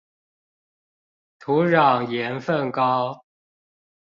[1.37, 3.23] 土壤鹽分高